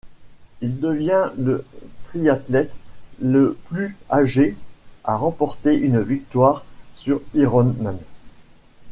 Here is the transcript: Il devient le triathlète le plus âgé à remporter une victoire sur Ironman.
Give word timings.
Il 0.61 0.79
devient 0.79 1.29
le 1.37 1.63
triathlète 2.05 2.73
le 3.21 3.55
plus 3.65 3.95
âgé 4.09 4.57
à 5.03 5.15
remporter 5.15 5.75
une 5.75 6.01
victoire 6.01 6.65
sur 6.95 7.21
Ironman. 7.35 7.99